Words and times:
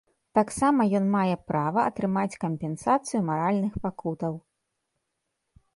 Таксама 0.37 0.85
ён 0.99 1.05
мае 1.15 1.35
права 1.51 1.81
атрымаць 1.89 2.39
кампенсацыю 2.47 3.21
маральных 3.29 3.73
пакутаў. 3.87 4.33